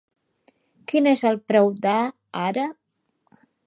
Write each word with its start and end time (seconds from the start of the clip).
Quin 0.93 1.11
és 1.13 1.23
el 1.33 1.39
preu 1.53 1.71
d' 1.85 1.95
"A" 1.95 2.01
ara? 2.49 2.69